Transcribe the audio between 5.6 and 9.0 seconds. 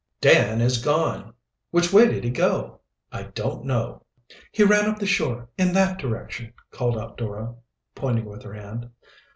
that direction!" called out Dora, pointing with her hand.